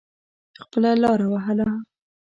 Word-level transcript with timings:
خپله 0.61 0.89
لاره 1.01 1.27
وهله. 1.33 1.67